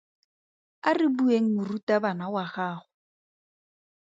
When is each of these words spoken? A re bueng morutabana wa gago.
A 0.89 0.91
re 0.99 1.07
bueng 1.17 1.47
morutabana 1.55 2.25
wa 2.33 2.43
gago. 2.53 2.85